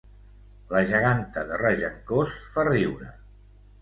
La 0.71 0.81
geganta 0.93 1.43
de 1.51 1.59
Regencós 1.63 2.41
fa 2.55 2.67
riure 2.71 3.13